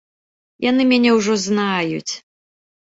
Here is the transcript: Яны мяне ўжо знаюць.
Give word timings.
Яны 0.69 0.87
мяне 0.93 1.11
ўжо 1.19 1.33
знаюць. 1.47 2.13